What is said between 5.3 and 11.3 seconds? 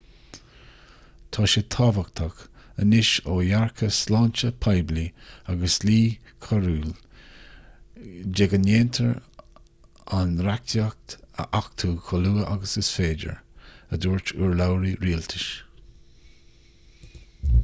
agus dlí coiriúil de go ndéantar an reachtaíocht